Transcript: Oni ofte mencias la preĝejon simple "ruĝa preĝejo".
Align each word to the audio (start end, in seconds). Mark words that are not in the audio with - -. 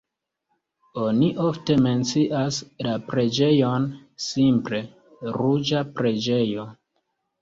Oni 1.01 1.27
ofte 1.47 1.75
mencias 1.87 2.57
la 2.87 2.95
preĝejon 3.11 3.85
simple 4.29 4.81
"ruĝa 5.39 5.85
preĝejo". 6.01 6.67